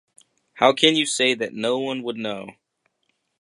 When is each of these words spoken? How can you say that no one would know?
How 0.55 0.73
can 0.73 0.95
you 0.95 1.05
say 1.05 1.35
that 1.35 1.53
no 1.53 1.77
one 1.77 2.01
would 2.01 2.17
know? 2.17 2.55